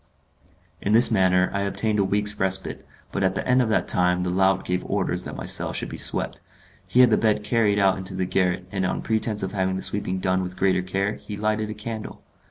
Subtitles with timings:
[0.81, 4.23] In this manner I obtained a week's respite, but at the end of that time
[4.23, 6.41] the lout gave orders that my cell should be swept.
[6.87, 9.83] He had the bed carried out into the garret, and on pretence of having the
[9.83, 12.23] sweeping done with greater care, he lighted a candle.